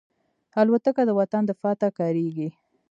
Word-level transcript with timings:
الوتکه 0.61 1.03
د 1.05 1.11
وطن 1.19 1.43
دفاع 1.49 1.73
ته 1.81 1.87
کارېږي. 1.97 2.49